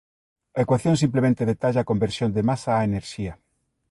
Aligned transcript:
A 0.57 0.59
ecuación 0.65 0.95
simplemente 1.03 1.49
detalla 1.51 1.79
a 1.81 1.89
conversión 1.91 2.29
de 2.35 2.45
masa 2.49 2.71
a 2.75 2.85
enerxía. 2.89 3.33